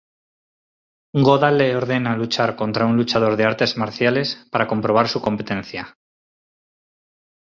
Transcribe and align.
Goda 1.25 1.49
le 1.57 1.67
ordena 1.81 2.15
luchar 2.21 2.55
contra 2.55 2.87
un 2.87 2.97
luchador 2.97 3.35
de 3.35 3.45
artes 3.51 3.77
marciales 3.77 4.47
para 4.49 4.65
comprobar 4.65 5.07
su 5.07 5.21
competencia. 5.21 5.95